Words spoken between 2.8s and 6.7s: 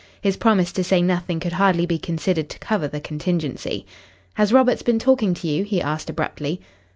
the contingency. "Has Roberts been talking to you?" he asked abruptly.